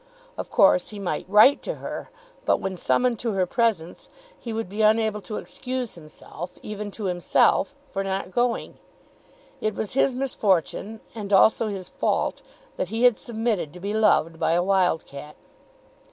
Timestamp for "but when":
2.43-2.75